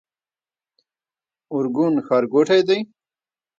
[1.55, 2.79] ارګون ښارګوټی دی؟